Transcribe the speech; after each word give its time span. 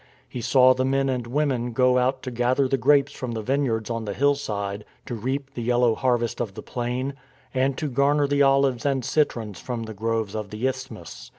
He 0.27 0.41
saw 0.41 0.73
the 0.73 0.83
men 0.83 1.09
and 1.09 1.27
women 1.27 1.73
go 1.73 1.99
out 1.99 2.23
to 2.23 2.31
gather 2.31 2.67
the 2.67 2.75
grapes 2.75 3.11
from 3.11 3.33
the 3.33 3.43
vineyards 3.43 3.91
on 3.91 4.05
the 4.05 4.15
hillside, 4.15 4.83
to 5.05 5.13
reap 5.13 5.53
the 5.53 5.61
yellow 5.61 5.93
harvest 5.93 6.41
of 6.41 6.55
the 6.55 6.63
plain, 6.63 7.13
and 7.53 7.77
to 7.77 7.87
garner 7.87 8.25
the 8.25 8.41
olives 8.41 8.83
and 8.83 9.05
citrons 9.05 9.59
from 9.59 9.83
the 9.83 9.93
groves 9.93 10.33
of 10.35 10.49
the 10.49 10.65
Isthmus. 10.65 11.29